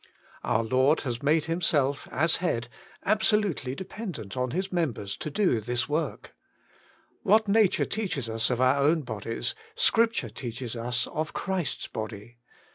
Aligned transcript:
Our 0.43 0.63
Lord 0.63 1.01
has 1.01 1.21
made 1.21 1.45
Himself, 1.45 2.07
as 2.11 2.37
Head, 2.37 2.69
ab 3.03 3.19
solutely 3.21 3.75
dependent 3.75 4.35
on 4.35 4.49
His 4.49 4.71
members 4.73 5.15
to 5.17 5.29
do 5.29 5.43
88 5.43 5.51
Working 5.51 5.53
for 5.53 5.61
God 5.61 5.67
this 5.73 5.89
work. 5.89 6.35
What 7.21 7.47
nature 7.47 7.85
teaches 7.85 8.27
us 8.27 8.49
of 8.49 8.59
our 8.59 8.81
own 8.81 9.03
bodies, 9.03 9.53
Scripture 9.75 10.29
teaches 10.31 10.75
us 10.75 11.05
of 11.05 11.33
Christ's 11.33 11.87
body. 11.87 12.39